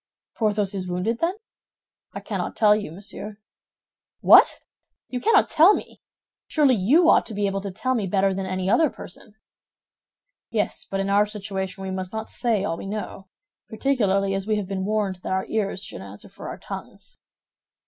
"Porthos 0.35 0.73
is 0.73 0.87
wounded, 0.87 1.19
then?" 1.19 1.35
"I 2.11 2.21
cannot 2.21 2.55
tell 2.55 2.75
you, 2.75 2.91
monsieur." 2.91 3.37
"What! 4.21 4.61
You 5.09 5.21
cannot 5.21 5.47
tell 5.47 5.75
me? 5.75 6.01
Surely 6.47 6.73
you 6.73 7.07
ought 7.07 7.23
to 7.27 7.35
be 7.35 7.45
able 7.45 7.61
to 7.61 7.69
tell 7.69 7.93
me 7.93 8.07
better 8.07 8.33
than 8.33 8.47
any 8.47 8.67
other 8.67 8.89
person." 8.89 9.35
"Yes; 10.49 10.87
but 10.89 11.01
in 11.01 11.11
our 11.11 11.27
situation 11.27 11.83
we 11.83 11.91
must 11.91 12.11
not 12.13 12.31
say 12.31 12.63
all 12.63 12.77
we 12.77 12.87
know—particularly 12.87 14.33
as 14.33 14.47
we 14.47 14.55
have 14.55 14.67
been 14.67 14.85
warned 14.85 15.17
that 15.17 15.33
our 15.33 15.45
ears 15.49 15.83
should 15.83 16.01
answer 16.01 16.29
for 16.29 16.47
our 16.49 16.57
tongues." 16.57 17.19